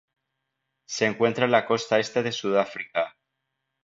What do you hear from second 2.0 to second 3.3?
de Sudáfrica.